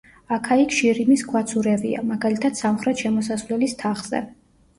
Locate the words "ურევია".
1.61-2.01